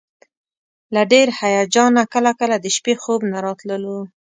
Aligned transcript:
له 0.93 1.01
ډېر 1.11 1.27
هیجانه 1.39 2.03
کله 2.13 2.31
کله 2.39 2.55
د 2.59 2.67
شپې 2.75 2.93
خوب 3.03 3.21
نه 3.31 3.37
راتللو. 3.45 3.99